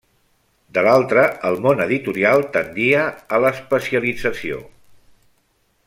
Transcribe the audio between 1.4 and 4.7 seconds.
el món editorial tendia a l'especialització.